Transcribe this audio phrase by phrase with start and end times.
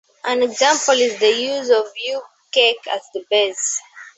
[0.25, 3.79] An example is the use of ube cake as the base.